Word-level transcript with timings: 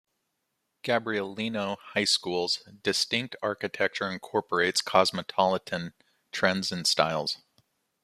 Gabrielino 0.83 1.77
High 1.93 2.05
School's 2.05 2.63
distinct 2.81 3.35
architecture 3.43 4.09
incorporates 4.11 4.81
cosmopolitan 4.81 5.93
trends 6.31 6.71
and 6.71 6.87
styles. 6.87 7.37